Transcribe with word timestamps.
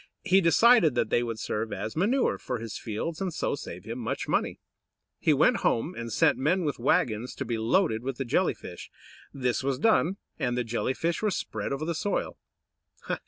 He 0.23 0.41
decided 0.41 0.95
that 0.95 1.11
they 1.11 1.21
would 1.21 1.37
serve 1.37 1.71
as 1.71 1.95
manure 1.95 2.39
for 2.39 2.57
his 2.57 2.75
fields, 2.75 3.21
and 3.21 3.31
so 3.31 3.53
save 3.53 3.85
him 3.85 3.99
much 3.99 4.27
money. 4.27 4.59
He 5.19 5.31
went 5.31 5.57
home, 5.57 5.93
and 5.93 6.11
sent 6.11 6.39
men 6.39 6.65
with 6.65 6.79
wagons 6.79 7.35
to 7.35 7.45
be 7.45 7.59
loaded 7.59 8.01
with 8.01 8.17
the 8.17 8.25
Jelly 8.25 8.55
fish. 8.55 8.89
This 9.31 9.61
was 9.63 9.77
done, 9.77 10.17
and 10.39 10.57
the 10.57 10.63
Jelly 10.63 10.95
fish 10.95 11.21
were 11.21 11.29
spread 11.29 11.71
over 11.71 11.85
the 11.85 11.93
soil. 11.93 12.39